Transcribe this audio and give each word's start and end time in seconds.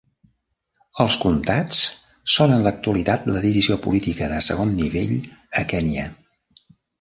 Els 1.03 1.17
comtats 1.25 1.81
són 2.35 2.53
en 2.55 2.65
l'actualitat 2.67 3.27
la 3.35 3.43
divisió 3.43 3.77
política 3.85 4.31
de 4.33 4.41
segon 4.47 4.73
nivell 4.81 5.15
a 5.63 5.65
Kènia. 5.75 6.09